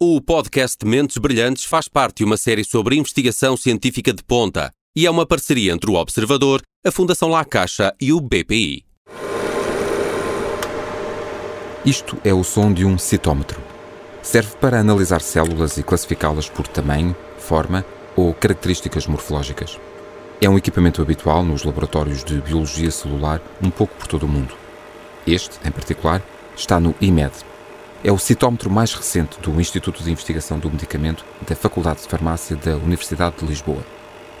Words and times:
O 0.00 0.20
podcast 0.20 0.86
Mentes 0.86 1.18
Brilhantes 1.18 1.64
faz 1.64 1.88
parte 1.88 2.18
de 2.18 2.24
uma 2.24 2.36
série 2.36 2.62
sobre 2.62 2.94
investigação 2.94 3.56
científica 3.56 4.12
de 4.12 4.22
ponta 4.22 4.70
e 4.94 5.04
é 5.04 5.10
uma 5.10 5.26
parceria 5.26 5.72
entre 5.72 5.90
o 5.90 5.94
Observador, 5.94 6.62
a 6.86 6.92
Fundação 6.92 7.28
La 7.30 7.44
Caixa 7.44 7.92
e 8.00 8.12
o 8.12 8.20
BPI. 8.20 8.84
Isto 11.84 12.16
é 12.22 12.32
o 12.32 12.44
som 12.44 12.72
de 12.72 12.84
um 12.84 12.96
citómetro. 12.96 13.60
Serve 14.22 14.54
para 14.58 14.78
analisar 14.78 15.20
células 15.20 15.76
e 15.78 15.82
classificá-las 15.82 16.48
por 16.48 16.68
tamanho, 16.68 17.16
forma 17.36 17.84
ou 18.14 18.32
características 18.32 19.08
morfológicas. 19.08 19.80
É 20.40 20.48
um 20.48 20.56
equipamento 20.56 21.02
habitual 21.02 21.42
nos 21.42 21.64
laboratórios 21.64 22.22
de 22.22 22.40
biologia 22.40 22.92
celular 22.92 23.42
um 23.60 23.68
pouco 23.68 23.96
por 23.96 24.06
todo 24.06 24.26
o 24.26 24.28
mundo. 24.28 24.54
Este, 25.26 25.58
em 25.66 25.72
particular, 25.72 26.22
está 26.56 26.78
no 26.78 26.94
IMED, 27.00 27.32
é 28.02 28.12
o 28.12 28.18
citómetro 28.18 28.70
mais 28.70 28.94
recente 28.94 29.40
do 29.40 29.60
Instituto 29.60 30.02
de 30.02 30.10
Investigação 30.10 30.58
do 30.58 30.70
Medicamento 30.70 31.24
da 31.46 31.56
Faculdade 31.56 32.02
de 32.02 32.08
Farmácia 32.08 32.56
da 32.56 32.76
Universidade 32.76 33.36
de 33.38 33.46
Lisboa. 33.46 33.84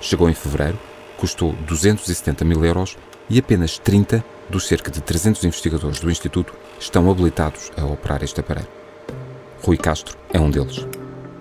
Chegou 0.00 0.30
em 0.30 0.34
fevereiro, 0.34 0.78
custou 1.16 1.52
270 1.66 2.44
mil 2.44 2.64
euros 2.64 2.96
e 3.28 3.38
apenas 3.38 3.78
30 3.78 4.24
dos 4.48 4.66
cerca 4.66 4.90
de 4.90 5.00
300 5.00 5.44
investigadores 5.44 6.00
do 6.00 6.10
Instituto 6.10 6.54
estão 6.78 7.10
habilitados 7.10 7.70
a 7.76 7.84
operar 7.84 8.22
este 8.22 8.40
aparelho. 8.40 8.68
Rui 9.62 9.76
Castro 9.76 10.16
é 10.32 10.40
um 10.40 10.50
deles. 10.50 10.86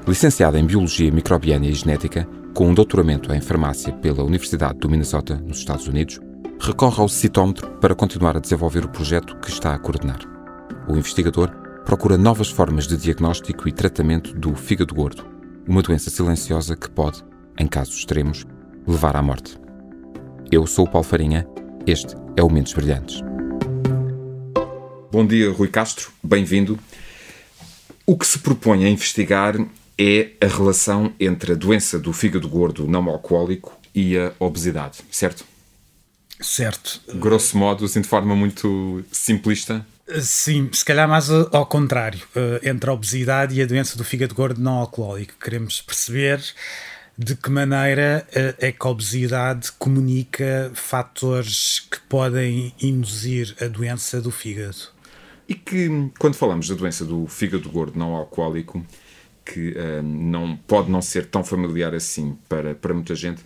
Licenciado 0.07 0.57
em 0.57 0.65
Biologia 0.65 1.11
Microbiana 1.11 1.67
e 1.67 1.73
Genética, 1.73 2.27
com 2.53 2.67
um 2.67 2.73
doutoramento 2.73 3.31
em 3.31 3.41
Farmácia 3.41 3.93
pela 3.93 4.23
Universidade 4.23 4.79
do 4.79 4.89
Minnesota, 4.89 5.35
nos 5.35 5.59
Estados 5.59 5.87
Unidos, 5.87 6.19
recorre 6.59 6.99
ao 6.99 7.07
citómetro 7.07 7.67
para 7.79 7.93
continuar 7.93 8.35
a 8.35 8.39
desenvolver 8.39 8.83
o 8.83 8.89
projeto 8.89 9.37
que 9.37 9.49
está 9.49 9.75
a 9.75 9.79
coordenar. 9.79 10.19
O 10.87 10.97
investigador 10.97 11.66
procura 11.87 12.17
novas 12.17 12.49
formas 12.49 12.85
de 12.85 12.97
diagnóstico 12.97 13.65
e 13.69 13.71
tratamento 13.71 14.33
do 14.33 14.53
fígado 14.57 14.93
gordo, 14.93 15.25
uma 15.65 15.81
doença 15.81 16.09
silenciosa 16.09 16.75
que 16.75 16.89
pode, 16.89 17.23
em 17.57 17.65
casos 17.65 17.95
extremos, 17.95 18.45
levar 18.85 19.15
à 19.15 19.21
morte. 19.21 19.57
Eu 20.51 20.67
sou 20.67 20.83
o 20.83 20.89
Paulo 20.89 21.07
Farinha, 21.07 21.47
este 21.85 22.13
é 22.35 22.43
o 22.43 22.49
Mentes 22.49 22.73
Brilhantes. 22.73 23.21
Bom 25.09 25.25
dia, 25.25 25.49
Rui 25.49 25.69
Castro, 25.69 26.11
bem-vindo. 26.21 26.77
O 28.05 28.17
que 28.17 28.27
se 28.27 28.39
propõe 28.39 28.83
a 28.83 28.89
investigar 28.89 29.55
é 29.97 30.31
a 30.41 30.47
relação 30.47 31.13
entre 31.17 31.53
a 31.53 31.55
doença 31.55 31.97
do 31.97 32.11
fígado 32.11 32.49
gordo 32.49 32.85
não 32.85 33.07
alcoólico 33.07 33.79
e 33.95 34.17
a 34.17 34.33
obesidade, 34.39 34.99
certo? 35.09 35.45
Certo. 36.41 36.99
Grosso 37.15 37.57
modo, 37.57 37.85
assim 37.85 38.01
de 38.01 38.09
forma 38.09 38.35
muito 38.35 39.05
simplista, 39.09 39.85
Sim, 40.21 40.69
se 40.71 40.85
calhar 40.85 41.07
mais 41.07 41.29
ao 41.29 41.65
contrário, 41.65 42.21
eh, 42.33 42.69
entre 42.69 42.89
a 42.89 42.93
obesidade 42.93 43.55
e 43.55 43.61
a 43.61 43.65
doença 43.65 43.97
do 43.97 44.05
fígado 44.05 44.33
gordo 44.33 44.61
não 44.61 44.75
alcoólico. 44.75 45.33
Queremos 45.37 45.81
perceber 45.81 46.41
de 47.17 47.35
que 47.35 47.49
maneira 47.49 48.25
eh, 48.31 48.55
é 48.57 48.71
que 48.71 48.87
a 48.87 48.89
obesidade 48.89 49.71
comunica 49.73 50.71
fatores 50.73 51.81
que 51.91 51.99
podem 52.01 52.73
induzir 52.81 53.53
a 53.59 53.67
doença 53.67 54.21
do 54.21 54.31
fígado. 54.31 54.77
E 55.49 55.55
que, 55.55 55.89
quando 56.19 56.35
falamos 56.35 56.69
da 56.69 56.75
doença 56.75 57.03
do 57.03 57.25
fígado 57.27 57.69
gordo 57.69 57.97
não 57.99 58.13
alcoólico, 58.15 58.85
que 59.45 59.71
uh, 59.71 60.03
não, 60.03 60.57
pode 60.57 60.91
não 60.91 61.01
ser 61.01 61.25
tão 61.25 61.43
familiar 61.43 61.95
assim 61.95 62.37
para, 62.49 62.75
para 62.75 62.93
muita 62.93 63.15
gente, 63.15 63.43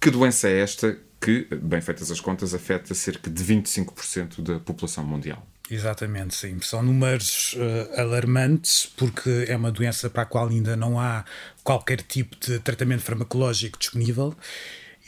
que 0.00 0.10
doença 0.10 0.48
é 0.48 0.60
esta 0.60 0.98
que, 1.20 1.46
bem 1.62 1.80
feitas 1.80 2.10
as 2.10 2.20
contas, 2.20 2.54
afeta 2.54 2.94
cerca 2.94 3.30
de 3.30 3.44
25% 3.44 4.40
da 4.42 4.58
população 4.58 5.04
mundial? 5.04 5.46
Exatamente, 5.72 6.34
sim. 6.34 6.60
São 6.60 6.82
números 6.82 7.54
uh, 7.54 7.98
alarmantes 7.98 8.92
porque 8.94 9.46
é 9.48 9.56
uma 9.56 9.72
doença 9.72 10.10
para 10.10 10.24
a 10.24 10.26
qual 10.26 10.48
ainda 10.48 10.76
não 10.76 11.00
há 11.00 11.24
qualquer 11.64 12.02
tipo 12.02 12.36
de 12.38 12.58
tratamento 12.58 13.00
farmacológico 13.00 13.78
disponível. 13.78 14.36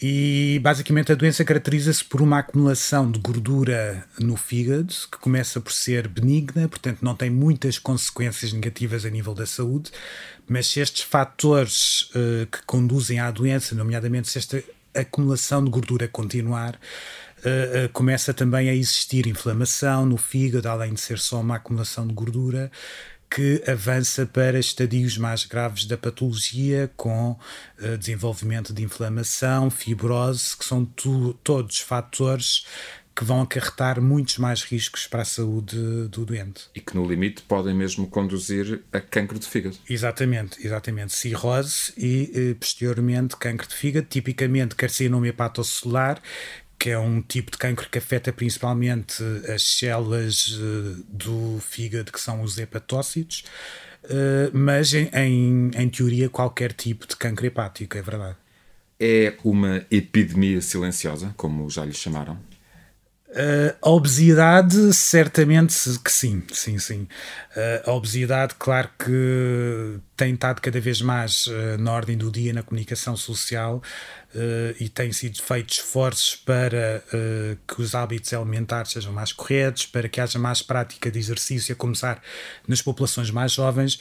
E 0.00 0.58
basicamente 0.62 1.12
a 1.12 1.14
doença 1.14 1.44
caracteriza-se 1.44 2.02
por 2.02 2.22
uma 2.22 2.38
acumulação 2.38 3.10
de 3.10 3.18
gordura 3.18 4.06
no 4.18 4.36
fígado, 4.38 4.94
que 5.12 5.18
começa 5.18 5.60
por 5.60 5.70
ser 5.70 6.08
benigna, 6.08 6.66
portanto 6.66 7.02
não 7.02 7.14
tem 7.14 7.28
muitas 7.28 7.78
consequências 7.78 8.50
negativas 8.54 9.04
a 9.04 9.10
nível 9.10 9.34
da 9.34 9.44
saúde, 9.44 9.90
mas 10.48 10.66
se 10.68 10.80
estes 10.80 11.02
fatores 11.02 12.08
uh, 12.14 12.46
que 12.50 12.62
conduzem 12.64 13.20
à 13.20 13.30
doença, 13.30 13.74
nomeadamente 13.74 14.30
se 14.30 14.38
esta 14.38 14.64
acumulação 14.94 15.62
de 15.62 15.70
gordura 15.70 16.08
continuar, 16.08 16.80
uh, 17.44 17.88
começa 17.92 18.32
também 18.32 18.68
a 18.68 18.74
existir 18.74 19.26
inflamação 19.26 20.06
no 20.06 20.16
fígado, 20.16 20.68
além 20.68 20.94
de 20.94 21.00
ser 21.00 21.18
só 21.18 21.40
uma 21.40 21.56
acumulação 21.56 22.06
de 22.06 22.14
gordura 22.14 22.70
que 23.30 23.62
avança 23.66 24.24
para 24.24 24.60
estadios 24.60 25.18
mais 25.18 25.44
graves 25.44 25.86
da 25.86 25.96
patologia, 25.96 26.90
com 26.96 27.32
uh, 27.32 27.98
desenvolvimento 27.98 28.72
de 28.72 28.82
inflamação, 28.82 29.70
fibrose, 29.70 30.56
que 30.56 30.64
são 30.64 30.84
tu, 30.84 31.34
todos 31.42 31.80
fatores 31.80 32.64
que 33.14 33.24
vão 33.24 33.42
acarretar 33.42 34.00
muitos 34.00 34.38
mais 34.38 34.62
riscos 34.62 35.06
para 35.06 35.22
a 35.22 35.24
saúde 35.24 35.76
do 36.08 36.24
doente. 36.24 36.68
E 36.74 36.80
que 36.80 36.96
no 36.96 37.06
limite 37.06 37.42
podem 37.42 37.72
mesmo 37.72 38.08
conduzir 38.08 38.82
a 38.92 39.00
cancro 39.00 39.38
de 39.38 39.46
fígado. 39.46 39.76
Exatamente, 39.88 40.64
exatamente. 40.66 41.14
Cirrose 41.14 41.92
e 41.96 42.56
posteriormente 42.58 43.36
cancro 43.36 43.68
de 43.68 43.74
fígado, 43.74 44.08
tipicamente 44.08 44.74
carcinoma 44.74 45.28
hepatocelular, 45.28 46.20
que 46.78 46.90
é 46.90 46.98
um 46.98 47.20
tipo 47.20 47.50
de 47.50 47.58
cancro 47.58 47.88
que 47.88 47.98
afeta 47.98 48.32
principalmente 48.32 49.22
as 49.52 49.62
células 49.62 50.48
uh, 50.48 51.04
do 51.08 51.58
fígado, 51.60 52.12
que 52.12 52.20
são 52.20 52.42
os 52.42 52.58
hepatócitos, 52.58 53.44
uh, 54.04 54.50
mas 54.52 54.92
em, 54.94 55.70
em, 55.74 55.88
teoria 55.88 56.28
qualquer 56.28 56.72
tipo 56.72 57.06
de 57.06 57.16
cancro 57.16 57.46
hepático, 57.46 57.96
é 57.96 58.02
verdade. 58.02 58.36
É 58.98 59.34
uma 59.42 59.84
epidemia 59.90 60.60
silenciosa, 60.60 61.34
como 61.36 61.68
já 61.68 61.84
lhe 61.84 61.92
chamaram? 61.92 62.38
Uh, 63.34 63.74
a 63.82 63.90
obesidade, 63.90 64.94
certamente 64.94 65.74
que 66.04 66.12
sim, 66.12 66.40
sim, 66.52 66.78
sim. 66.78 67.08
Uh, 67.56 67.90
a 67.90 67.92
obesidade, 67.92 68.54
claro 68.56 68.88
que 68.96 69.98
tem 70.16 70.34
estado 70.34 70.60
cada 70.60 70.80
vez 70.80 71.02
mais 71.02 71.48
uh, 71.48 71.76
na 71.76 71.90
ordem 71.90 72.16
do 72.16 72.30
dia 72.30 72.52
na 72.52 72.62
comunicação 72.62 73.16
social 73.16 73.82
e 74.80 74.88
tem 74.88 75.12
sido 75.12 75.40
feitos 75.40 75.76
esforços 75.76 76.34
para 76.34 77.04
que 77.68 77.80
os 77.80 77.94
hábitos 77.94 78.32
alimentares 78.32 78.90
sejam 78.90 79.12
mais 79.12 79.32
corretos, 79.32 79.86
para 79.86 80.08
que 80.08 80.20
haja 80.20 80.40
mais 80.40 80.60
prática 80.60 81.08
de 81.08 81.20
exercício, 81.20 81.72
a 81.72 81.76
começar 81.76 82.20
nas 82.66 82.82
populações 82.82 83.30
mais 83.30 83.52
jovens 83.52 83.96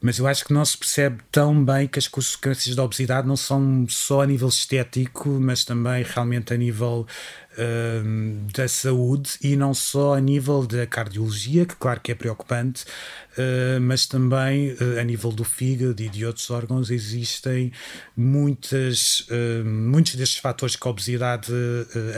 mas 0.00 0.18
eu 0.18 0.26
acho 0.26 0.46
que 0.46 0.52
não 0.52 0.64
se 0.64 0.78
percebe 0.78 1.18
tão 1.30 1.62
bem 1.62 1.86
que 1.86 1.98
as 1.98 2.08
consequências 2.08 2.74
da 2.74 2.82
obesidade 2.82 3.28
não 3.28 3.36
são 3.36 3.86
só 3.86 4.22
a 4.22 4.26
nível 4.26 4.48
estético, 4.48 5.28
mas 5.28 5.62
também 5.62 6.02
realmente 6.02 6.54
a 6.54 6.56
nível 6.56 7.06
uh, 7.60 8.52
da 8.52 8.66
saúde 8.66 9.32
e 9.42 9.54
não 9.56 9.74
só 9.74 10.14
a 10.14 10.20
nível 10.20 10.66
da 10.66 10.86
cardiologia, 10.86 11.66
que 11.66 11.76
claro 11.76 12.00
que 12.00 12.10
é 12.10 12.14
preocupante, 12.14 12.84
uh, 13.36 13.80
mas 13.80 14.06
também 14.06 14.72
uh, 14.72 14.98
a 14.98 15.04
nível 15.04 15.30
do 15.30 15.44
fígado 15.44 16.02
e 16.02 16.08
de 16.08 16.24
outros 16.24 16.50
órgãos 16.50 16.90
existem 16.90 17.72
muitas, 18.16 19.26
muitos 19.64 20.14
destes 20.14 20.38
fatores 20.38 20.76
que 20.76 20.86
a 20.86 20.90
obesidade 20.90 21.52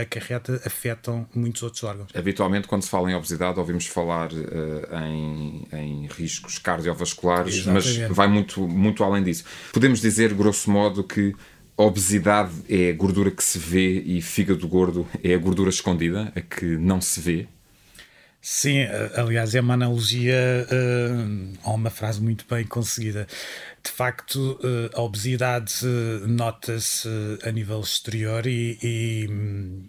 acarreta 0.01 0.61
afetam 0.65 1.27
muitos 1.35 1.63
outros 1.63 1.83
órgãos. 1.85 2.11
Habitualmente, 2.15 2.67
quando 2.67 2.83
se 2.83 2.91
fala 2.91 3.11
em 3.11 3.15
obesidade, 3.15 3.59
ouvimos 3.59 3.87
falar 3.87 4.31
em, 4.33 5.67
em 5.73 6.07
riscos 6.07 6.59
cardiovasculares, 6.59 7.55
Exatamente. 7.55 8.01
mas 8.01 8.17
vai 8.17 8.29
muito, 8.29 8.67
muito 8.67 9.05
além 9.05 9.23
disso. 9.23 9.45
Podemos 9.73 10.01
dizer, 10.01 10.35
grosso 10.35 10.71
modo, 10.71 11.05
que 11.05 11.35
obesidade 11.83 12.53
é 12.69 12.91
a 12.91 12.93
gordura 12.93 13.31
que 13.31 13.43
se 13.43 13.59
vê 13.59 14.01
e 14.01 14.21
fígado 14.21 14.67
gordo 14.69 15.07
é 15.23 15.35
a 15.35 15.39
gordura 15.39 15.71
escondida, 15.71 16.33
a 16.35 16.41
que 16.41 16.65
não 16.77 17.01
se 17.01 17.21
vê? 17.21 17.49
Sim, 18.45 18.79
aliás, 19.15 19.55
é 19.55 19.61
uma 19.61 19.75
analogia 19.75 20.67
uh, 20.69 21.59
a 21.63 21.71
uma 21.71 21.91
frase 21.91 22.21
muito 22.21 22.45
bem 22.51 22.65
conseguida. 22.65 23.25
De 23.81 23.89
facto, 23.89 24.59
uh, 24.61 24.99
a 24.99 25.01
obesidade 25.01 25.87
uh, 25.87 26.27
nota-se 26.27 27.09
a 27.45 27.53
nível 27.53 27.81
exterior 27.81 28.45
e, 28.45 28.77
e 28.83 29.29
um, 29.31 29.85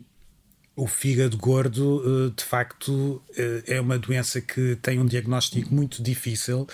o 0.76 0.86
fígado 0.86 1.36
gordo, 1.36 2.32
de 2.36 2.44
facto, 2.44 3.22
é 3.68 3.80
uma 3.80 3.98
doença 4.00 4.42
que 4.42 4.76
tem 4.82 5.00
um 5.00 5.06
diagnóstico 5.06 5.72
muito 5.72 6.02
difícil, 6.02 6.68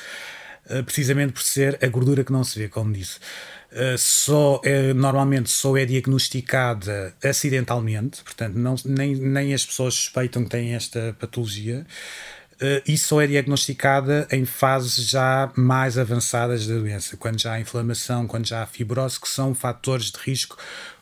precisamente 0.86 1.34
por 1.34 1.42
ser 1.42 1.78
a 1.84 1.88
gordura 1.88 2.24
que 2.24 2.32
não 2.32 2.42
se 2.46 2.58
vê, 2.58 2.70
como 2.70 2.94
disse. 2.94 3.20
Uh, 3.72 3.98
só 3.98 4.60
é, 4.64 4.94
normalmente 4.94 5.50
só 5.50 5.78
é 5.78 5.86
diagnosticada 5.86 7.14
acidentalmente, 7.24 8.24
portanto, 8.24 8.56
não, 8.56 8.74
nem, 8.84 9.16
nem 9.16 9.54
as 9.54 9.64
pessoas 9.64 9.94
suspeitam 9.94 10.44
que 10.44 10.50
têm 10.50 10.74
esta 10.74 11.16
patologia. 11.20 11.86
Uh, 12.56 12.82
e 12.86 12.98
só 12.98 13.22
é 13.22 13.28
diagnosticada 13.28 14.28
em 14.32 14.44
fases 14.44 15.10
já 15.10 15.52
mais 15.56 15.98
avançadas 15.98 16.68
da 16.68 16.76
doença, 16.76 17.16
quando 17.16 17.40
já 17.40 17.54
há 17.54 17.60
inflamação, 17.60 18.28
quando 18.28 18.48
já 18.48 18.64
há 18.64 18.66
fibrose, 18.66 19.20
que 19.20 19.30
são 19.30 19.56
fatores 19.56 20.12
de 20.12 20.18
risco 20.18 20.58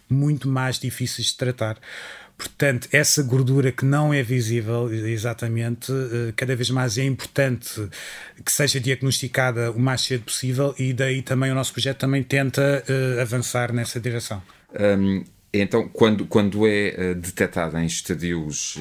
muito 0.10 0.48
mais 0.48 0.78
difíceis 0.78 1.28
de 1.28 1.38
tratar. 1.38 1.78
Portanto, 2.38 2.88
essa 2.92 3.24
gordura 3.24 3.72
que 3.72 3.84
não 3.84 4.14
é 4.14 4.22
visível 4.22 4.94
exatamente, 4.94 5.92
eh, 5.92 6.34
cada 6.36 6.56
vez 6.56 6.70
mais 6.70 6.96
é 6.98 7.04
importante 7.04 7.90
que 8.46 8.52
seja 8.52 8.80
diagnosticada 8.80 9.72
o 9.72 9.80
mais 9.80 10.02
cedo 10.02 10.26
possível 10.26 10.76
e 10.78 10.94
daí 10.94 11.24
também 11.24 11.52
o 11.52 11.56
nosso 11.56 11.74
projeto 11.74 11.98
também 11.98 12.22
tenta 12.22 12.84
uh, 12.88 13.22
avançar 13.22 13.74
nessa 13.74 14.00
direção. 14.00 14.44
Então, 15.52 15.88
quando, 15.88 16.28
quando 16.28 16.68
é 16.68 17.12
uh, 17.12 17.16
detectada 17.16 17.82
em 17.82 17.88
estadios 17.88 18.78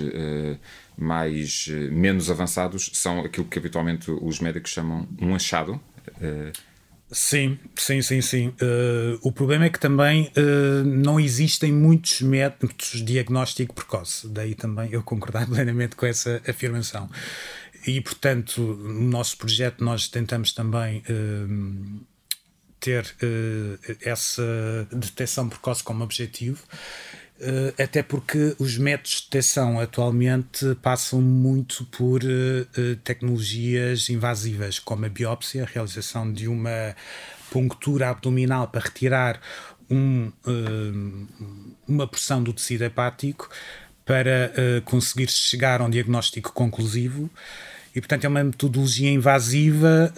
mais 0.99 1.69
menos 1.91 2.31
avançados, 2.31 2.91
são 2.93 3.21
aquilo 3.21 3.47
que 3.47 3.59
habitualmente 3.59 4.11
os 4.11 4.39
médicos 4.39 4.71
chamam 4.71 5.09
um 5.19 5.35
achado? 5.35 5.81
Sim, 7.11 7.57
sim, 7.77 8.03
sim, 8.03 8.21
sim. 8.21 8.49
Uh, 8.49 9.19
o 9.23 9.31
problema 9.31 9.67
é 9.67 9.71
que 9.71 9.79
também 9.79 10.33
uh, 10.37 10.85
não 10.85 11.21
existem 11.21 11.73
muitos 11.73 12.21
métodos 12.21 12.93
de 12.95 13.03
diagnóstico 13.03 13.75
precoce. 13.75 14.27
Daí 14.29 14.55
também 14.57 14.91
eu 14.91 15.03
concordar 15.03 15.47
plenamente 15.49 15.95
com 15.95 16.05
essa 16.05 16.43
afirmação. 16.49 17.09
E, 17.87 18.01
portanto, 18.01 18.61
no 18.61 19.09
nosso 19.09 19.39
projeto 19.39 19.85
nós 19.85 20.09
tentamos 20.09 20.53
também 20.53 21.05
uh, 21.09 22.01
ter 22.81 23.17
essa 24.03 24.89
detecção 24.93 25.49
precoce 25.49 25.85
como 25.85 26.03
objetivo. 26.03 26.63
Uh, 27.39 27.83
até 27.83 28.03
porque 28.03 28.57
os 28.59 28.79
métodos 28.79 29.17
de 29.17 29.25
detecção 29.25 29.79
atualmente 29.79 30.75
passam 30.81 31.21
muito 31.21 31.85
por 31.85 32.23
uh, 32.25 32.97
tecnologias 33.05 34.09
invasivas, 34.09 34.79
como 34.79 35.05
a 35.05 35.09
biópsia, 35.11 35.65
a 35.65 35.67
realização 35.67 36.33
de 36.33 36.49
uma 36.49 36.97
punctura 37.51 38.09
abdominal 38.09 38.69
para 38.69 38.81
retirar 38.81 39.39
um, 39.89 40.33
uma 41.87 42.09
porção 42.09 42.43
do 42.43 42.53
tecido 42.53 42.83
hepático 42.83 43.49
para 44.05 44.53
conseguir 44.85 45.31
chegar 45.31 45.81
a 45.81 45.85
um 45.85 45.91
diagnóstico 45.91 46.53
conclusivo. 46.53 47.31
E, 47.95 48.01
portanto, 48.01 48.25
é 48.25 48.29
uma 48.29 48.43
metodologia 48.43 49.11
invasiva 49.11 50.13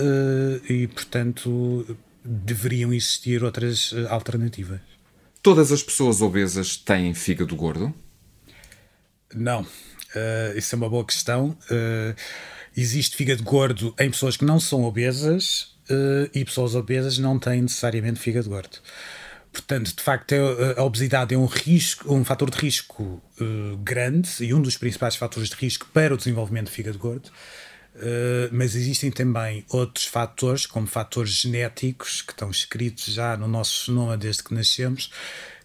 e, 0.68 0.86
portanto, 0.86 1.98
deveriam 2.24 2.94
existir 2.94 3.44
outras 3.44 3.94
alternativas. 4.08 4.80
Todas 5.42 5.70
as 5.72 5.82
pessoas 5.82 6.20
obesas 6.20 6.76
têm 6.76 7.14
fígado 7.14 7.54
gordo? 7.54 7.94
Não. 9.34 9.62
Uh, 9.62 10.56
isso 10.56 10.74
é 10.74 10.76
uma 10.76 10.88
boa 10.88 11.04
questão. 11.04 11.56
Uh, 11.70 12.14
existe 12.76 13.16
fígado 13.16 13.42
gordo 13.42 13.94
em 13.98 14.10
pessoas 14.10 14.36
que 14.36 14.44
não 14.44 14.58
são 14.58 14.84
obesas 14.84 15.76
uh, 15.90 16.30
e 16.34 16.44
pessoas 16.44 16.74
obesas 16.74 17.18
não 17.18 17.38
têm 17.38 17.62
necessariamente 17.62 18.18
fígado 18.18 18.48
gordo. 18.48 18.78
Portanto, 19.52 19.94
de 19.94 20.02
facto, 20.02 20.34
a 20.76 20.82
obesidade 20.84 21.34
é 21.34 21.38
um 21.38 21.46
risco, 21.46 22.14
um 22.14 22.22
fator 22.22 22.50
de 22.50 22.58
risco 22.58 23.20
grande 23.82 24.28
e 24.44 24.52
um 24.52 24.60
dos 24.60 24.76
principais 24.76 25.16
fatores 25.16 25.48
de 25.48 25.56
risco 25.56 25.86
para 25.92 26.12
o 26.12 26.18
desenvolvimento 26.18 26.66
de 26.66 26.72
fígado 26.72 26.98
gordo. 26.98 27.30
Uh, 27.96 28.48
mas 28.52 28.76
existem 28.76 29.10
também 29.10 29.64
outros 29.68 30.06
fatores, 30.06 30.66
como 30.66 30.86
fatores 30.86 31.32
genéticos, 31.32 32.22
que 32.22 32.32
estão 32.32 32.50
escritos 32.50 33.06
já 33.12 33.36
no 33.36 33.48
nosso 33.48 33.86
genoma 33.86 34.16
desde 34.16 34.44
que 34.44 34.54
nascemos, 34.54 35.10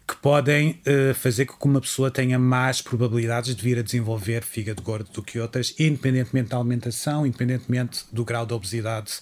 que 0.08 0.16
podem 0.18 0.82
uh, 0.88 1.14
fazer 1.14 1.46
com 1.46 1.56
que 1.56 1.66
uma 1.66 1.80
pessoa 1.80 2.10
tenha 2.10 2.40
mais 2.40 2.82
probabilidades 2.82 3.56
de 3.56 3.62
vir 3.62 3.78
a 3.78 3.82
desenvolver 3.82 4.44
fígado 4.44 4.82
gordo 4.82 5.10
do 5.12 5.22
que 5.22 5.40
outras, 5.40 5.76
independentemente 5.80 6.50
da 6.50 6.58
alimentação, 6.58 7.26
independentemente 7.26 8.04
do 8.12 8.26
grau 8.26 8.46
de 8.46 8.54
obesidade 8.54 9.20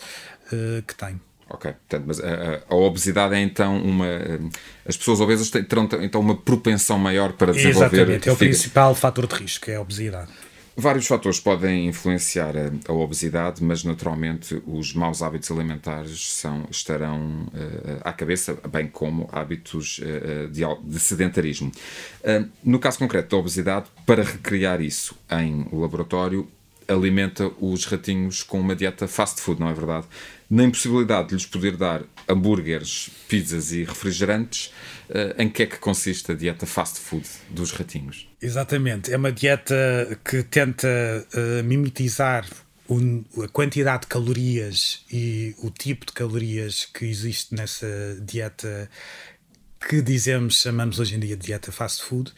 uh, 0.47 0.81
que 0.83 0.95
tem. 0.95 1.19
Ok, 1.49 1.69
Portanto, 1.69 2.03
mas 2.07 2.19
a, 2.21 2.63
a, 2.69 2.75
obesidade 2.75 3.35
é 3.35 3.41
então 3.41 3.77
uma. 3.83 4.05
As 4.85 4.95
pessoas 4.95 5.19
obesas 5.19 5.49
terão 5.49 5.87
então 6.01 6.21
uma 6.21 6.37
propensão 6.37 6.97
maior 6.97 7.33
para 7.33 7.51
desenvolver. 7.51 7.97
Exatamente, 7.97 8.29
é 8.29 8.31
o 8.31 8.37
principal 8.37 8.95
fator 8.95 9.27
de 9.27 9.35
risco, 9.35 9.69
é 9.69 9.75
a 9.75 9.81
obesidade. 9.81 10.31
Vários 10.81 11.05
fatores 11.05 11.39
podem 11.39 11.85
influenciar 11.85 12.55
a, 12.57 12.91
a, 12.91 12.91
obesidade, 12.91 13.63
mas 13.63 13.83
naturalmente 13.83 14.59
os 14.65 14.95
maus 14.95 15.21
hábitos 15.21 15.51
alimentares 15.51 16.33
são, 16.33 16.65
estarão 16.71 17.43
uh, 17.43 18.01
à 18.03 18.11
cabeça, 18.11 18.57
bem 18.67 18.87
como 18.87 19.29
hábitos 19.31 19.99
uh, 19.99 20.49
de, 20.49 20.63
de, 20.83 20.99
sedentarismo. 20.99 21.71
Uh, 22.21 22.49
no 22.63 22.79
caso 22.79 22.97
concreto 22.97 23.29
da 23.29 23.37
obesidade, 23.37 23.85
para 24.07 24.23
recriar 24.23 24.81
isso 24.81 25.15
em 25.29 25.67
laboratório, 25.71 26.47
alimenta 26.91 27.51
os 27.59 27.85
ratinhos 27.85 28.43
com 28.43 28.59
uma 28.59 28.75
dieta 28.75 29.07
fast 29.07 29.41
food, 29.41 29.59
não 29.59 29.69
é 29.69 29.73
verdade? 29.73 30.07
Na 30.49 30.63
impossibilidade 30.63 31.29
de 31.29 31.35
lhes 31.35 31.45
poder 31.45 31.77
dar 31.77 32.03
hambúrgueres, 32.27 33.09
pizzas 33.27 33.71
e 33.71 33.83
refrigerantes, 33.83 34.73
uh, 35.09 35.41
em 35.41 35.49
que 35.49 35.63
é 35.63 35.65
que 35.65 35.77
consiste 35.77 36.31
a 36.31 36.35
dieta 36.35 36.65
fast 36.65 36.99
food 36.99 37.27
dos 37.49 37.71
ratinhos? 37.71 38.27
Exatamente, 38.41 39.13
é 39.13 39.17
uma 39.17 39.31
dieta 39.31 40.19
que 40.23 40.43
tenta 40.43 40.87
uh, 41.33 41.63
mimetizar 41.63 42.45
a 43.41 43.47
quantidade 43.47 44.01
de 44.01 44.07
calorias 44.07 45.05
e 45.09 45.55
o 45.59 45.69
tipo 45.69 46.05
de 46.05 46.11
calorias 46.11 46.85
que 46.85 47.05
existe 47.05 47.55
nessa 47.55 47.87
dieta 48.21 48.89
que 49.87 50.01
dizemos, 50.01 50.61
chamamos 50.61 50.99
hoje 50.99 51.15
em 51.15 51.19
dia 51.19 51.37
de 51.37 51.45
dieta 51.45 51.71
fast 51.71 52.03
food 52.03 52.33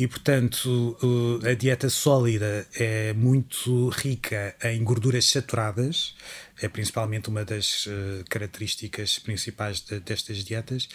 e, 0.00 0.08
portanto, 0.08 0.96
a 1.44 1.52
dieta 1.52 1.90
sólida 1.90 2.66
é 2.74 3.12
muito 3.12 3.90
rica 3.90 4.56
em 4.64 4.82
gorduras 4.82 5.26
saturadas, 5.26 6.14
é 6.58 6.68
principalmente 6.70 7.28
uma 7.28 7.44
das 7.44 7.86
eh, 7.86 8.24
características 8.30 9.18
principais 9.18 9.82
destas 9.82 10.38
dietas, 10.38 10.88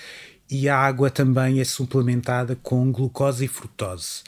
e 0.49 0.67
a 0.67 0.75
água 0.75 1.11
também 1.11 1.59
é 1.59 1.63
suplementada 1.63 2.55
com 2.55 2.91
glucose 2.91 3.45
e 3.45 3.47
frutose, 3.47 4.23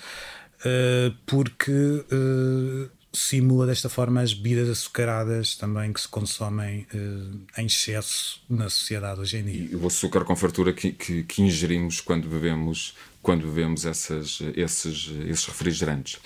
eh, 0.63 1.11
porque 1.25 2.05
eh, 2.11 2.89
simula 3.17 3.65
desta 3.65 3.89
forma 3.89 4.21
as 4.21 4.33
bebidas 4.33 4.69
açucaradas 4.69 5.55
também 5.55 5.91
que 5.91 6.01
se 6.01 6.07
consomem 6.07 6.85
em 7.57 7.65
excesso 7.65 8.41
na 8.49 8.69
sociedade 8.69 9.19
hoje 9.19 9.37
em 9.37 9.43
dia. 9.43 9.69
E 9.71 9.75
o 9.75 9.87
açúcar 9.87 10.23
com 10.23 10.35
fartura 10.35 10.73
que, 10.73 10.91
que, 10.91 11.23
que 11.23 11.41
ingerimos 11.41 12.01
quando 12.01 12.27
bebemos 12.27 12.95
quando 13.27 13.45
bebemos 13.45 13.85
essas, 13.85 14.39
esses, 14.55 15.11
esses 15.27 15.45
refrigerantes. 15.47 16.17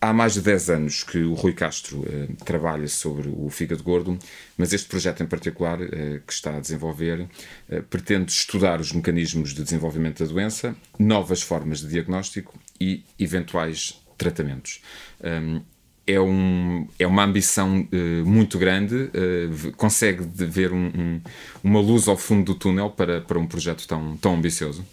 Há 0.00 0.10
mais 0.10 0.32
de 0.32 0.40
10 0.40 0.70
anos 0.70 1.04
que 1.04 1.18
o 1.18 1.34
Rui 1.34 1.52
Castro 1.52 2.02
eh, 2.08 2.28
trabalha 2.46 2.88
sobre 2.88 3.28
o 3.28 3.50
fígado 3.50 3.82
gordo, 3.82 4.18
mas 4.56 4.72
este 4.72 4.88
projeto 4.88 5.22
em 5.22 5.26
particular 5.26 5.78
eh, 5.82 6.22
que 6.26 6.32
está 6.32 6.56
a 6.56 6.60
desenvolver 6.60 7.28
eh, 7.68 7.82
pretende 7.82 8.32
estudar 8.32 8.80
os 8.80 8.90
mecanismos 8.90 9.52
de 9.52 9.62
desenvolvimento 9.62 10.24
da 10.24 10.32
doença, 10.32 10.74
novas 10.98 11.42
formas 11.42 11.80
de 11.80 11.88
diagnóstico 11.88 12.58
e 12.80 13.04
eventuais 13.18 14.02
tratamentos. 14.16 14.80
Um, 15.22 15.60
é, 16.06 16.20
um, 16.20 16.86
é 16.98 17.06
uma 17.06 17.24
ambição 17.24 17.80
uh, 17.80 18.26
muito 18.26 18.58
grande, 18.58 18.94
uh, 18.94 19.72
consegue 19.76 20.22
ver 20.22 20.72
um, 20.72 20.86
um, 20.86 21.20
uma 21.64 21.80
luz 21.80 22.06
ao 22.06 22.16
fundo 22.16 22.52
do 22.52 22.54
túnel 22.54 22.90
para, 22.90 23.20
para 23.20 23.38
um 23.38 23.46
projeto 23.46 23.86
tão, 23.88 24.16
tão 24.16 24.34
ambicioso? 24.36 24.84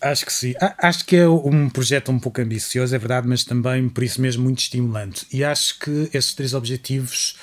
Acho 0.00 0.24
que 0.24 0.32
sim. 0.32 0.54
Acho 0.78 1.04
que 1.04 1.16
é 1.16 1.28
um 1.28 1.68
projeto 1.68 2.10
um 2.10 2.18
pouco 2.18 2.40
ambicioso, 2.40 2.94
é 2.94 2.98
verdade, 2.98 3.28
mas 3.28 3.44
também 3.44 3.86
por 3.88 4.02
isso 4.02 4.20
mesmo 4.20 4.44
muito 4.44 4.60
estimulante. 4.60 5.26
E 5.30 5.44
acho 5.44 5.78
que 5.78 6.08
esses 6.14 6.32
três 6.32 6.54
objetivos 6.54 7.36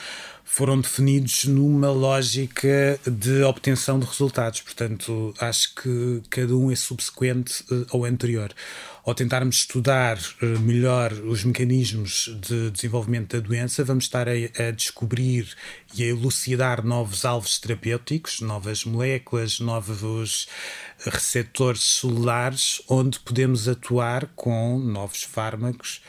foram 0.58 0.82
definidos 0.82 1.46
numa 1.46 1.92
lógica 1.92 3.00
de 3.06 3.44
obtenção 3.44 4.00
de 4.00 4.08
resultados. 4.08 4.60
Portanto, 4.62 5.32
acho 5.40 5.76
que 5.76 6.24
cada 6.32 6.58
um 6.58 6.72
é 6.72 6.76
subsequente 6.76 7.64
eh, 7.72 7.86
ao 7.92 8.04
anterior. 8.06 8.52
Ao 9.06 9.14
tentarmos 9.14 9.58
estudar 9.58 10.18
eh, 10.18 10.46
melhor 10.58 11.14
os 11.14 11.44
mecanismos 11.44 12.36
de 12.42 12.72
desenvolvimento 12.72 13.40
da 13.40 13.48
doença, 13.48 13.84
vamos 13.84 14.06
estar 14.06 14.28
a, 14.28 14.32
a 14.32 14.72
descobrir 14.72 15.48
e 15.94 16.02
a 16.02 16.08
elucidar 16.08 16.84
novos 16.84 17.24
alvos 17.24 17.60
terapêuticos, 17.60 18.42
novas 18.42 18.84
moléculas, 18.84 19.60
novos 19.60 20.48
receptores 21.06 21.84
celulares, 21.84 22.82
onde 22.90 23.20
podemos 23.20 23.68
atuar 23.68 24.26
com 24.36 24.80
novos 24.80 25.22
fármacos 25.22 26.02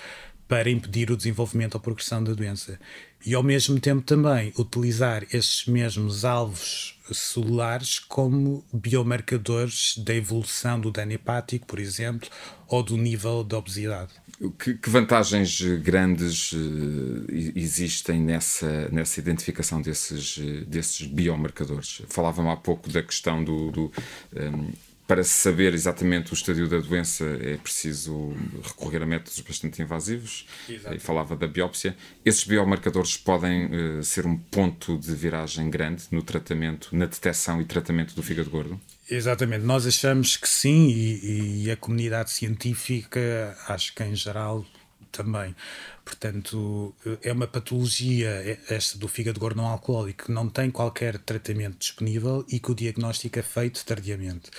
para 0.48 0.70
impedir 0.70 1.10
o 1.10 1.16
desenvolvimento 1.18 1.74
ou 1.74 1.80
progressão 1.82 2.24
da 2.24 2.32
doença 2.32 2.80
e 3.24 3.34
ao 3.34 3.42
mesmo 3.42 3.78
tempo 3.80 4.02
também 4.02 4.52
utilizar 4.56 5.24
esses 5.32 5.66
mesmos 5.66 6.24
alvos 6.24 6.98
celulares 7.12 7.98
como 7.98 8.64
biomarcadores 8.72 9.96
da 9.98 10.14
evolução 10.14 10.80
do 10.80 10.90
dano 10.90 11.12
hepático, 11.12 11.66
por 11.66 11.78
exemplo, 11.78 12.28
ou 12.66 12.82
do 12.82 12.96
nível 12.96 13.42
de 13.42 13.54
obesidade. 13.54 14.12
Que, 14.58 14.74
que 14.74 14.88
vantagens 14.88 15.60
grandes 15.82 16.52
uh, 16.52 17.26
existem 17.56 18.20
nessa, 18.20 18.88
nessa 18.90 19.18
identificação 19.18 19.82
desses, 19.82 20.36
uh, 20.36 20.64
desses 20.64 21.06
biomarcadores? 21.06 22.02
Falávamos 22.08 22.52
há 22.52 22.56
pouco 22.56 22.88
da 22.88 23.02
questão 23.02 23.42
do, 23.42 23.72
do 23.72 23.92
um, 24.36 24.70
para 25.08 25.24
saber 25.24 25.72
exatamente 25.72 26.32
o 26.32 26.34
estadio 26.34 26.68
da 26.68 26.78
doença 26.80 27.24
é 27.40 27.56
preciso 27.56 28.36
recorrer 28.62 29.02
a 29.02 29.06
métodos 29.06 29.40
bastante 29.40 29.80
invasivos. 29.80 30.46
E 30.68 30.98
falava 30.98 31.34
da 31.34 31.48
biópsia. 31.48 31.96
Esses 32.22 32.44
biomarcadores 32.44 33.16
podem 33.16 33.98
uh, 33.98 34.04
ser 34.04 34.26
um 34.26 34.36
ponto 34.36 34.98
de 34.98 35.14
viragem 35.14 35.70
grande 35.70 36.04
no 36.10 36.22
tratamento, 36.22 36.94
na 36.94 37.06
detecção 37.06 37.58
e 37.58 37.64
tratamento 37.64 38.14
do 38.14 38.22
fígado 38.22 38.50
gordo? 38.50 38.78
Exatamente, 39.10 39.64
nós 39.64 39.86
achamos 39.86 40.36
que 40.36 40.46
sim, 40.46 40.88
e, 40.88 41.64
e 41.64 41.70
a 41.70 41.76
comunidade 41.76 42.30
científica, 42.30 43.56
acho 43.66 43.94
que 43.94 44.04
em 44.04 44.14
geral 44.14 44.66
também. 45.10 45.56
Portanto, 46.04 46.94
é 47.22 47.32
uma 47.32 47.46
patologia, 47.46 48.58
esta 48.68 48.98
do 48.98 49.08
fígado 49.08 49.40
gordo 49.40 49.56
não 49.56 49.66
alcoólico, 49.66 50.26
que 50.26 50.32
não 50.32 50.50
tem 50.50 50.70
qualquer 50.70 51.16
tratamento 51.16 51.78
disponível 51.78 52.44
e 52.46 52.60
que 52.60 52.70
o 52.70 52.74
diagnóstico 52.74 53.38
é 53.38 53.42
feito 53.42 53.82
tardiamente. 53.86 54.50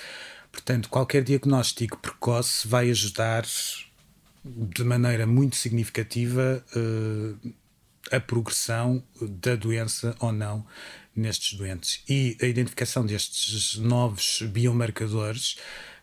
Portanto, 0.52 0.88
qualquer 0.88 1.22
diagnóstico 1.22 1.98
precoce 1.98 2.66
vai 2.66 2.90
ajudar 2.90 3.44
de 4.44 4.84
maneira 4.84 5.26
muito 5.26 5.56
significativa 5.56 6.64
uh, 6.74 7.54
a 8.10 8.18
progressão 8.18 9.02
da 9.20 9.54
doença 9.54 10.14
ou 10.18 10.32
não 10.32 10.66
nestes 11.14 11.56
doentes. 11.56 12.02
E 12.08 12.36
a 12.40 12.46
identificação 12.46 13.04
destes 13.04 13.76
novos 13.76 14.42
biomarcadores 14.42 15.56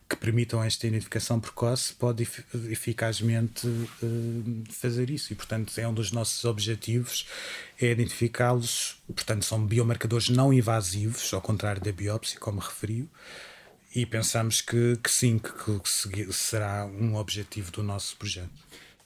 que 0.09 0.15
permitam 0.15 0.63
esta 0.63 0.87
identificação 0.87 1.37
precoce 1.37 1.93
pode 1.93 2.25
eficazmente 2.71 3.67
uh, 3.67 4.63
fazer 4.69 5.09
isso. 5.09 5.33
E 5.33 5.35
portanto 5.35 5.77
é 5.77 5.87
um 5.87 5.93
dos 5.93 6.11
nossos 6.11 6.45
objetivos 6.45 7.27
é 7.79 7.91
identificá-los. 7.91 8.97
Portanto 9.07 9.43
são 9.43 9.65
biomarcadores 9.65 10.29
não 10.29 10.53
invasivos 10.53 11.33
ao 11.33 11.41
contrário 11.41 11.81
da 11.81 11.91
biópsia 11.91 12.39
como 12.39 12.59
referiu 12.59 13.09
e 13.95 14.05
pensamos 14.05 14.61
que, 14.61 14.97
que 15.03 15.09
sim, 15.11 15.39
que, 15.39 15.51
que, 15.51 16.33
será 16.33 16.85
um 16.85 17.15
objetivo 17.15 17.71
do 17.71 17.83
nosso 17.83 18.15
projeto. 18.17 18.49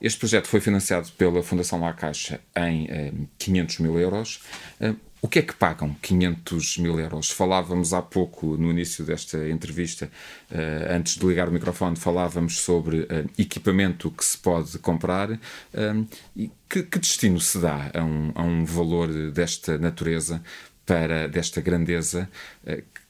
Este 0.00 0.18
projeto 0.18 0.48
foi 0.48 0.60
financiado 0.60 1.10
pela 1.12 1.42
Fundação 1.42 1.80
La 1.80 1.92
Caixa 1.92 2.40
em 2.56 2.86
eh, 2.90 3.12
500 3.38 3.78
mil 3.78 3.98
euros. 3.98 4.40
Eh, 4.80 4.94
o 5.24 5.28
que 5.28 5.38
é 5.38 5.42
que 5.42 5.54
pagam 5.54 5.94
500 6.02 6.78
mil 6.78 6.98
euros? 6.98 7.30
Falávamos 7.30 7.94
há 7.94 8.02
pouco, 8.02 8.56
no 8.56 8.68
início 8.72 9.04
desta 9.04 9.48
entrevista, 9.48 10.10
eh, 10.50 10.88
antes 10.90 11.16
de 11.16 11.24
ligar 11.24 11.48
o 11.48 11.52
microfone, 11.52 11.94
falávamos 11.94 12.58
sobre 12.58 13.06
eh, 13.08 13.24
equipamento 13.38 14.10
que 14.10 14.24
se 14.24 14.36
pode 14.36 14.76
comprar. 14.80 15.30
Eh, 15.30 16.04
e 16.34 16.50
que, 16.68 16.82
que, 16.82 16.98
destino 16.98 17.38
se 17.38 17.60
dá 17.60 17.92
a 17.94 18.02
um, 18.02 18.32
a 18.34 18.42
um 18.42 18.64
valor 18.64 19.30
desta 19.30 19.78
natureza 19.78 20.42
para 20.84 21.28
desta 21.28 21.60
grandeza 21.60 22.28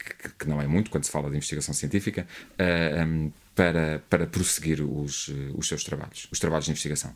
que, 0.05 0.29
que, 0.31 0.49
não 0.49 0.61
é 0.61 0.67
muito 0.67 0.91
quando 0.91 1.05
se 1.05 1.11
fala 1.11 1.31
de 1.31 1.37
investigação 1.37 1.75
científica, 1.75 2.27
uh, 2.53 2.55
eh, 2.59 3.05
um, 3.05 3.33
para, 3.55 4.03
para 4.09 4.27
prosseguir 4.27 4.81
os, 4.81 5.31
os 5.55 5.69
seus 5.69 5.85
trabalhos, 5.85 6.29
os 6.31 6.39
trabalhos 6.39 6.65
de 6.67 6.73
investigação? 6.73 7.15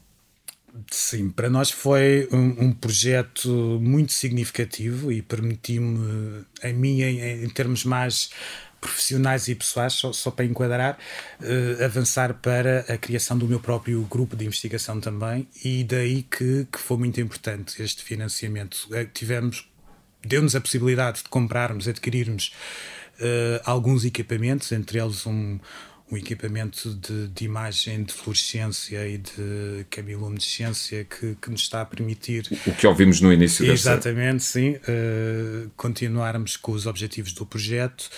Sim, 0.90 1.31
para 1.31 1.49
nós 1.49 1.71
foi 1.71 2.28
um, 2.31 2.66
um 2.66 2.73
projeto 2.73 3.49
muito 3.81 4.12
significativo 4.12 5.11
e 5.11 5.23
permitiu-me, 5.23 6.45
a 6.62 6.69
mim, 6.73 7.00
em, 7.00 7.45
em, 7.45 7.49
termos 7.49 7.85
mais 7.85 8.31
profissionais 8.78 9.49
e 9.49 9.55
pessoais, 9.55 9.95
só, 9.95 10.12
só 10.12 10.31
para 10.31 10.45
enquadrar, 10.45 10.99
uh, 11.40 11.85
avançar 11.85 12.35
para 12.35 12.81
a 12.93 12.99
criação 12.99 13.38
do 13.38 13.49
meu 13.49 13.59
próprio 13.59 14.02
grupo 14.02 14.37
de 14.37 14.45
investigação 14.45 15.00
também, 15.00 15.49
e 15.64 15.83
daí 15.83 16.23
que, 16.23 16.66
que 16.71 16.78
foi 16.78 16.99
muito 16.99 17.21
importante 17.21 17.83
este 17.83 18.02
financiamento. 18.02 18.88
Tivemos 19.14 19.66
deu-nos 20.26 20.54
a 20.54 20.61
possibilidade 20.61 21.23
de 21.23 21.28
comprarmos, 21.28 21.88
adquirirmos 21.88 22.52
uh, 23.21 23.61
alguns 23.64 24.04
equipamentos, 24.04 24.71
entre 24.73 24.99
eles 24.99 25.26
um, 25.26 25.59
um 26.11 26.16
equipamento 26.16 26.95
de, 26.95 27.28
de, 27.28 27.45
imagem 27.45 28.04
de 28.04 28.12
fluorescência 28.12 29.06
e 29.09 29.18
de 29.18 29.87
camiluminescência 29.90 31.04
que, 31.04 31.37
que 31.40 31.50
nos 31.50 31.62
está 31.62 31.80
a 31.80 31.85
permitir. 31.85 32.47
O 32.66 32.73
que 32.75 32.87
ouvimos 32.87 33.21
no 33.21 33.33
início 33.33 33.66
desta... 33.66 33.92
Exatamente, 33.92 34.45
sim. 34.45 34.76
Uh, 34.76 35.71
continuarmos 35.76 36.56
com 36.56 36.73
os 36.73 36.87
objetivos 36.87 37.33
do 37.33 37.45
projeto. 37.45 38.09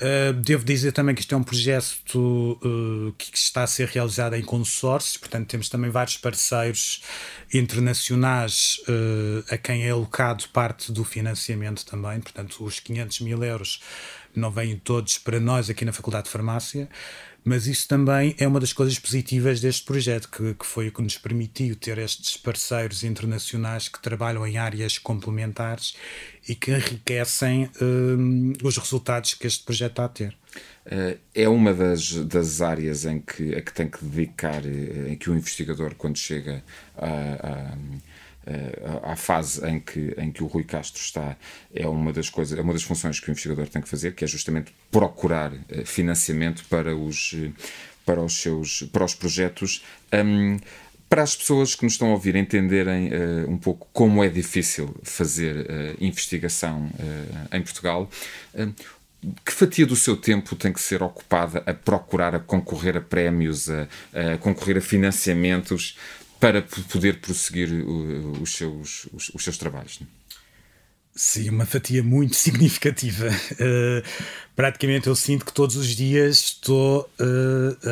Uh, 0.00 0.32
devo 0.32 0.64
dizer 0.64 0.90
também 0.90 1.14
que 1.14 1.20
isto 1.20 1.34
é 1.34 1.38
um 1.38 1.42
projeto 1.42 2.58
uh, 2.64 3.12
que 3.16 3.36
está 3.36 3.62
a 3.62 3.66
ser 3.66 3.88
realizado 3.88 4.34
em 4.34 4.42
consórcios, 4.42 5.16
portanto, 5.16 5.46
temos 5.46 5.68
também 5.68 5.88
vários 5.88 6.16
parceiros 6.16 7.02
internacionais 7.52 8.80
uh, 8.88 9.54
a 9.54 9.56
quem 9.56 9.86
é 9.86 9.90
alocado 9.90 10.48
parte 10.48 10.90
do 10.90 11.04
financiamento 11.04 11.86
também. 11.86 12.20
Portanto, 12.20 12.64
os 12.64 12.80
500 12.80 13.20
mil 13.20 13.44
euros 13.44 13.80
não 14.34 14.50
vêm 14.50 14.76
todos 14.76 15.16
para 15.18 15.38
nós 15.38 15.70
aqui 15.70 15.84
na 15.84 15.92
Faculdade 15.92 16.24
de 16.24 16.30
Farmácia, 16.30 16.88
mas 17.44 17.66
isso 17.66 17.86
também 17.86 18.34
é 18.38 18.48
uma 18.48 18.58
das 18.58 18.72
coisas 18.72 18.98
positivas 18.98 19.60
deste 19.60 19.84
projeto, 19.84 20.30
que, 20.30 20.54
que 20.54 20.64
foi 20.64 20.88
o 20.88 20.92
que 20.92 21.02
nos 21.02 21.18
permitiu 21.18 21.76
ter 21.76 21.98
estes 21.98 22.36
parceiros 22.38 23.04
internacionais 23.04 23.86
que 23.86 24.00
trabalham 24.00 24.46
em 24.46 24.56
áreas 24.56 24.98
complementares 24.98 25.94
e 26.48 26.54
que 26.54 26.70
enriquecem 26.72 27.70
um, 27.80 28.52
os 28.62 28.78
resultados 28.78 29.34
que 29.34 29.46
este 29.46 29.62
projeto 29.62 29.92
está 29.92 30.04
a 30.06 30.08
ter. 30.08 30.36
Uh, 30.86 31.18
é 31.34 31.48
uma 31.48 31.74
das, 31.74 32.12
das 32.26 32.60
áreas 32.62 33.04
em 33.04 33.20
que, 33.20 33.54
a 33.54 33.60
que 33.60 33.72
tem 33.72 33.88
que 33.88 34.04
dedicar, 34.04 34.64
eh, 34.64 35.10
em 35.10 35.16
que 35.16 35.30
o 35.30 35.34
investigador, 35.34 35.94
quando 35.96 36.16
chega 36.16 36.62
a, 36.96 37.06
a 37.06 37.76
à 39.02 39.16
fase 39.16 39.66
em 39.66 39.80
que, 39.80 40.14
em 40.18 40.30
que 40.30 40.42
o 40.42 40.46
Rui 40.46 40.64
Castro 40.64 41.00
está, 41.00 41.36
é 41.74 41.86
uma 41.86 42.12
das 42.12 42.28
coisas, 42.28 42.58
é 42.58 42.62
uma 42.62 42.72
das 42.72 42.82
funções 42.82 43.18
que 43.20 43.28
o 43.28 43.30
investigador 43.30 43.66
tem 43.68 43.80
que 43.80 43.88
fazer, 43.88 44.14
que 44.14 44.24
é 44.24 44.26
justamente 44.26 44.74
procurar 44.90 45.52
eh, 45.68 45.84
financiamento 45.84 46.64
para 46.68 46.94
os, 46.94 47.34
para 48.04 48.20
os 48.20 48.40
seus 48.40 48.82
para 48.92 49.04
os 49.04 49.14
projetos. 49.14 49.84
Um, 50.12 50.58
para 51.08 51.22
as 51.22 51.36
pessoas 51.36 51.74
que 51.76 51.84
nos 51.84 51.92
estão 51.92 52.08
a 52.08 52.12
ouvir 52.12 52.34
entenderem 52.34 53.08
uh, 53.08 53.48
um 53.48 53.56
pouco 53.56 53.86
como 53.92 54.24
é 54.24 54.28
difícil 54.28 54.96
fazer 55.04 55.54
uh, 55.54 55.96
investigação 56.00 56.86
uh, 56.86 57.56
em 57.56 57.62
Portugal, 57.62 58.10
que 59.44 59.52
fatia 59.52 59.86
do 59.86 59.94
seu 59.94 60.16
tempo 60.16 60.56
tem 60.56 60.72
que 60.72 60.80
ser 60.80 61.02
ocupada 61.02 61.62
a 61.66 61.72
procurar, 61.72 62.34
a 62.34 62.40
concorrer 62.40 62.96
a 62.96 63.00
prémios, 63.00 63.70
a, 63.70 63.86
a 64.12 64.38
concorrer 64.38 64.78
a 64.78 64.80
financiamentos 64.80 65.96
para 66.44 66.60
poder 66.60 67.20
prosseguir 67.20 67.70
os 68.42 68.54
seus, 68.54 69.08
os, 69.14 69.30
os 69.30 69.42
seus 69.42 69.56
trabalhos. 69.56 69.98
Não? 69.98 70.06
Sim, 71.14 71.48
uma 71.48 71.64
fatia 71.64 72.02
muito 72.02 72.36
significativa. 72.36 73.28
Uh, 73.28 74.04
praticamente 74.54 75.06
eu 75.06 75.16
sinto 75.16 75.46
que 75.46 75.54
todos 75.54 75.74
os 75.74 75.96
dias 75.96 76.36
estou 76.40 77.10
uh, 77.18 77.88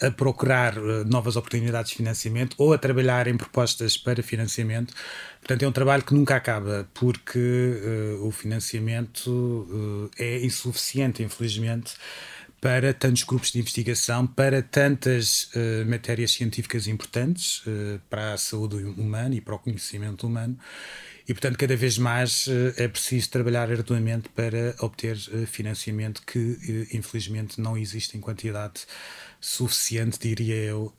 a, 0.00 0.06
a, 0.06 0.10
procurar 0.12 0.78
uh, 0.78 1.04
novas 1.06 1.34
oportunidades 1.34 1.90
de 1.90 1.96
financiamento 1.96 2.54
ou 2.56 2.72
a 2.72 2.78
trabalhar 2.78 3.26
em 3.26 3.36
propostas 3.36 3.96
para 3.96 4.22
financiamento. 4.22 4.94
Portanto, 5.40 5.64
é 5.64 5.68
um 5.68 5.72
trabalho 5.72 6.04
que 6.04 6.14
nunca 6.14 6.36
acaba, 6.36 6.88
porque 6.94 8.20
o 8.20 8.30
financiamento 8.30 10.10
é 10.18 10.44
insuficiente, 10.44 11.22
infelizmente 11.22 11.94
para 12.60 12.92
tantos 12.92 13.22
grupos 13.22 13.52
de 13.52 13.60
investigação, 13.60 14.26
para 14.26 14.62
tantas 14.62 15.44
uh, 15.54 15.86
matérias 15.86 16.32
científicas 16.32 16.86
importantes 16.88 17.60
uh, 17.66 18.00
para 18.10 18.34
a 18.34 18.38
saúde 18.38 18.76
humana 18.76 19.34
e 19.34 19.40
para 19.40 19.54
o 19.54 19.58
conhecimento 19.58 20.26
humano. 20.26 20.58
E, 21.28 21.34
portanto, 21.34 21.56
cada 21.56 21.76
vez 21.76 21.98
mais 21.98 22.46
uh, 22.48 22.74
é 22.76 22.88
preciso 22.88 23.30
trabalhar 23.30 23.70
arduamente 23.70 24.28
para 24.30 24.74
obter 24.80 25.16
financiamento 25.46 26.22
que, 26.26 26.88
infelizmente, 26.92 27.60
não 27.60 27.76
existe 27.76 28.16
em 28.16 28.20
quantidade 28.20 28.86
suficiente, 29.40 30.18
diria 30.18 30.56
eu, 30.56 30.92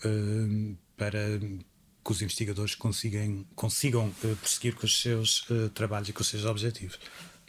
para 0.96 1.20
que 1.40 2.12
os 2.12 2.22
investigadores 2.22 2.74
consigam, 2.76 3.46
consigam 3.54 4.12
prosseguir 4.40 4.76
com 4.76 4.86
os 4.86 5.02
seus 5.02 5.46
trabalhos 5.74 6.10
e 6.10 6.14
com 6.14 6.22
os 6.22 6.28
seus 6.28 6.46
objetivos. 6.46 6.98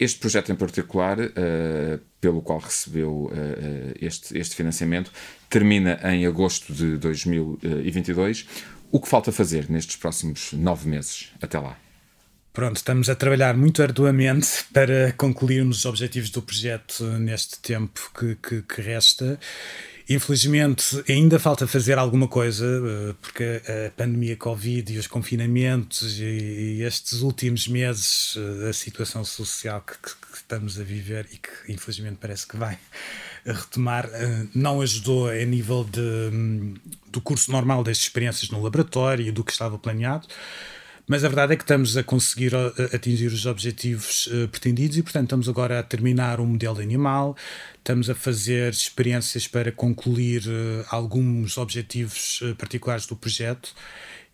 Este 0.00 0.18
projeto 0.18 0.50
em 0.50 0.56
particular, 0.56 1.18
uh, 1.20 2.00
pelo 2.22 2.40
qual 2.40 2.58
recebeu 2.58 3.26
uh, 3.26 3.94
este, 4.00 4.38
este 4.38 4.56
financiamento, 4.56 5.12
termina 5.50 6.00
em 6.02 6.24
agosto 6.24 6.72
de 6.72 6.96
2022. 6.96 8.46
O 8.90 8.98
que 8.98 9.06
falta 9.06 9.30
fazer 9.30 9.70
nestes 9.70 9.96
próximos 9.96 10.54
nove 10.54 10.88
meses 10.88 11.30
até 11.42 11.58
lá? 11.58 11.76
Pronto, 12.52 12.76
estamos 12.76 13.08
a 13.10 13.14
trabalhar 13.14 13.56
muito 13.56 13.82
arduamente 13.82 14.64
para 14.72 15.12
concluirmos 15.12 15.80
os 15.80 15.84
objetivos 15.84 16.30
do 16.30 16.40
projeto 16.40 17.04
neste 17.18 17.60
tempo 17.60 18.10
que, 18.18 18.36
que, 18.36 18.62
que 18.62 18.80
resta 18.80 19.38
Infelizmente, 20.12 21.04
ainda 21.08 21.38
falta 21.38 21.68
fazer 21.68 21.96
alguma 21.96 22.26
coisa, 22.26 22.66
eh, 22.66 23.14
porque 23.22 23.62
a 23.64 23.92
pandemia 23.92 24.36
Covid 24.36 24.92
e 24.92 24.98
os 24.98 25.06
confinamentos 25.06 26.18
e 26.18 26.82
estes 26.82 27.20
últimos 27.20 27.68
meses, 27.68 28.34
eh, 28.36 28.70
a 28.70 28.72
situação 28.72 29.24
social 29.24 29.80
que, 29.82 29.96
que 29.96 30.36
estamos 30.36 30.80
a 30.80 30.82
viver 30.82 31.28
e 31.30 31.36
que 31.36 31.72
infelizmente 31.72 32.18
parece 32.20 32.44
que 32.44 32.56
vai 32.56 32.76
retomar, 33.46 34.10
eh, 34.12 34.46
não 34.52 34.80
ajudou 34.80 35.28
a 35.28 35.44
nível 35.44 35.84
de, 35.84 36.00
hum, 36.00 36.74
do 37.06 37.20
curso 37.20 37.52
normal 37.52 37.84
das 37.84 37.98
experiências 37.98 38.50
no 38.50 38.60
laboratório 38.60 39.24
e 39.24 39.30
do 39.30 39.44
que 39.44 39.52
estava 39.52 39.78
planeado 39.78 40.26
Mas 41.10 41.24
a 41.24 41.28
verdade 41.28 41.54
é 41.54 41.56
que 41.56 41.64
estamos 41.64 41.96
a 41.96 42.04
conseguir 42.04 42.52
atingir 42.94 43.32
os 43.32 43.44
objetivos 43.44 44.28
uh, 44.28 44.46
pretendidos 44.46 44.96
e, 44.96 45.02
portanto, 45.02 45.24
estamos 45.24 45.48
agora 45.48 45.80
a 45.80 45.82
terminar 45.82 46.38
um 46.38 46.46
modelo 46.46 46.78
animal, 46.78 47.36
estamos 47.78 48.08
a 48.08 48.14
fazer 48.14 48.70
experiências 48.70 49.48
para 49.48 49.72
concluir 49.72 50.44
uh, 50.46 50.86
alguns 50.88 51.58
objetivos 51.58 52.40
uh, 52.42 52.54
particulares 52.54 53.06
do 53.06 53.16
projeto 53.16 53.74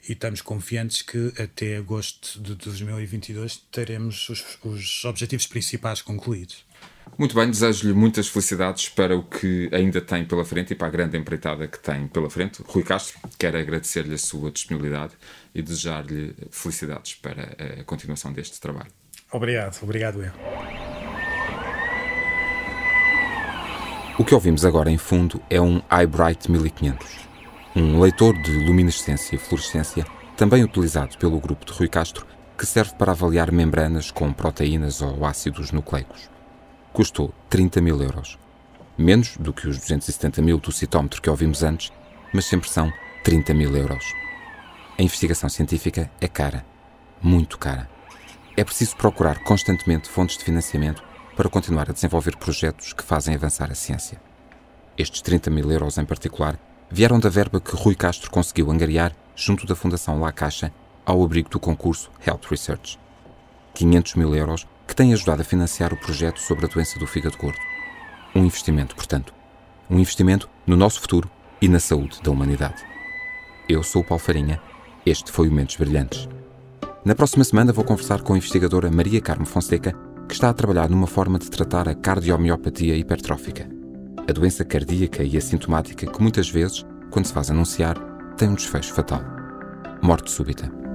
e 0.06 0.12
estamos 0.12 0.42
confiantes 0.42 1.00
que 1.00 1.32
até 1.40 1.78
agosto 1.78 2.38
de 2.42 2.54
2022 2.56 3.56
teremos 3.72 4.28
os, 4.28 4.58
os 4.62 5.02
objetivos 5.06 5.46
principais 5.46 6.02
concluídos. 6.02 6.65
Muito 7.18 7.34
bem, 7.34 7.50
desejo-lhe 7.50 7.94
muitas 7.94 8.28
felicidades 8.28 8.88
para 8.88 9.16
o 9.16 9.22
que 9.22 9.70
ainda 9.72 10.00
tem 10.00 10.24
pela 10.24 10.44
frente 10.44 10.72
e 10.72 10.74
para 10.76 10.88
a 10.88 10.90
grande 10.90 11.16
empreitada 11.16 11.66
que 11.66 11.78
tem 11.78 12.06
pela 12.06 12.28
frente. 12.28 12.62
Rui 12.66 12.82
Castro, 12.82 13.18
quero 13.38 13.58
agradecer-lhe 13.58 14.14
a 14.14 14.18
sua 14.18 14.50
disponibilidade 14.50 15.14
e 15.54 15.62
desejar-lhe 15.62 16.34
felicidades 16.50 17.14
para 17.14 17.56
a 17.80 17.84
continuação 17.84 18.32
deste 18.32 18.60
trabalho. 18.60 18.90
Obrigado, 19.32 19.78
obrigado 19.82 20.22
eu. 20.22 20.32
O 24.18 24.24
que 24.24 24.34
ouvimos 24.34 24.64
agora 24.64 24.90
em 24.90 24.98
fundo 24.98 25.42
é 25.48 25.60
um 25.60 25.80
iBright 26.02 26.50
1500 26.50 27.26
um 27.76 28.00
leitor 28.00 28.32
de 28.40 28.52
luminescência 28.52 29.36
e 29.36 29.38
fluorescência, 29.38 30.06
também 30.34 30.64
utilizado 30.64 31.18
pelo 31.18 31.38
grupo 31.38 31.66
de 31.66 31.72
Rui 31.74 31.88
Castro, 31.88 32.26
que 32.56 32.64
serve 32.64 32.94
para 32.94 33.12
avaliar 33.12 33.52
membranas 33.52 34.10
com 34.10 34.32
proteínas 34.32 35.02
ou 35.02 35.26
ácidos 35.26 35.72
nucleicos. 35.72 36.30
Custou 36.96 37.30
30 37.50 37.82
mil 37.82 38.02
euros. 38.02 38.38
Menos 38.96 39.36
do 39.36 39.52
que 39.52 39.68
os 39.68 39.76
270 39.76 40.40
mil 40.40 40.56
do 40.56 40.72
citómetro 40.72 41.20
que 41.20 41.28
ouvimos 41.28 41.62
antes, 41.62 41.92
mas 42.32 42.46
sempre 42.46 42.70
são 42.70 42.90
30 43.22 43.52
mil 43.52 43.76
euros. 43.76 44.14
A 44.98 45.02
investigação 45.02 45.50
científica 45.50 46.10
é 46.18 46.26
cara, 46.26 46.64
muito 47.20 47.58
cara. 47.58 47.86
É 48.56 48.64
preciso 48.64 48.96
procurar 48.96 49.44
constantemente 49.44 50.08
fontes 50.08 50.38
de 50.38 50.44
financiamento 50.44 51.04
para 51.36 51.50
continuar 51.50 51.90
a 51.90 51.92
desenvolver 51.92 52.34
projetos 52.38 52.94
que 52.94 53.04
fazem 53.04 53.34
avançar 53.34 53.70
a 53.70 53.74
ciência. 53.74 54.18
Estes 54.96 55.20
30 55.20 55.50
mil 55.50 55.70
euros 55.70 55.98
em 55.98 56.04
particular 56.06 56.58
vieram 56.90 57.20
da 57.20 57.28
verba 57.28 57.60
que 57.60 57.76
Rui 57.76 57.94
Castro 57.94 58.30
conseguiu 58.30 58.70
angariar 58.70 59.14
junto 59.34 59.66
da 59.66 59.76
Fundação 59.76 60.18
La 60.18 60.32
Caixa 60.32 60.72
ao 61.04 61.22
abrigo 61.22 61.50
do 61.50 61.60
concurso 61.60 62.10
Health 62.26 62.48
Research. 62.48 62.98
500 63.74 64.14
mil 64.14 64.34
euros 64.34 64.66
que 64.86 64.94
têm 64.94 65.12
ajudado 65.12 65.42
a 65.42 65.44
financiar 65.44 65.92
o 65.92 65.96
projeto 65.96 66.40
sobre 66.40 66.66
a 66.66 66.68
doença 66.68 66.98
do 66.98 67.06
fígado 67.06 67.36
gordo. 67.36 67.58
Um 68.34 68.44
investimento, 68.44 68.94
portanto. 68.94 69.34
Um 69.88 69.98
investimento 69.98 70.48
no 70.66 70.76
nosso 70.76 71.00
futuro 71.00 71.30
e 71.60 71.68
na 71.68 71.80
saúde 71.80 72.20
da 72.22 72.30
humanidade. 72.30 72.84
Eu 73.68 73.82
sou 73.82 74.02
o 74.02 74.04
Paulo 74.04 74.22
Farinha. 74.22 74.60
Este 75.04 75.30
foi 75.32 75.48
o 75.48 75.52
Mentes 75.52 75.76
Brilhantes. 75.76 76.28
Na 77.04 77.14
próxima 77.14 77.44
semana 77.44 77.72
vou 77.72 77.84
conversar 77.84 78.22
com 78.22 78.34
a 78.34 78.36
investigadora 78.36 78.90
Maria 78.90 79.20
Carmo 79.20 79.46
Fonseca, 79.46 79.94
que 80.28 80.34
está 80.34 80.50
a 80.50 80.54
trabalhar 80.54 80.88
numa 80.88 81.06
forma 81.06 81.38
de 81.38 81.50
tratar 81.50 81.88
a 81.88 81.94
cardiomiopatia 81.94 82.96
hipertrófica 82.96 83.76
a 84.28 84.32
doença 84.32 84.64
cardíaca 84.64 85.22
e 85.22 85.36
assintomática 85.36 86.06
que 86.06 86.22
muitas 86.22 86.48
vezes, 86.48 86.84
quando 87.10 87.26
se 87.26 87.32
faz 87.32 87.50
anunciar, 87.50 87.96
tem 88.36 88.48
um 88.48 88.54
desfecho 88.54 88.92
fatal. 88.92 89.22
Morte 90.02 90.30
súbita. 90.30 90.85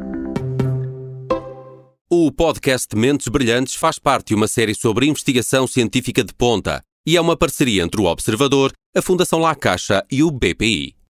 O 2.24 2.32
podcast 2.32 2.96
Mentes 2.96 3.28
Brilhantes 3.30 3.74
faz 3.74 3.98
parte 3.98 4.28
de 4.28 4.36
uma 4.36 4.48
série 4.48 4.76
sobre 4.76 5.08
investigação 5.08 5.66
científica 5.66 6.24
de 6.24 6.32
ponta 6.32 6.80
e 7.04 7.18
é 7.18 7.20
uma 7.20 7.36
parceria 7.36 7.82
entre 7.82 8.00
o 8.00 8.06
Observador, 8.06 8.72
a 8.96 9.02
Fundação 9.02 9.40
La 9.40 9.56
Caixa 9.56 10.06
e 10.12 10.22
o 10.22 10.30
BPI. 10.30 11.01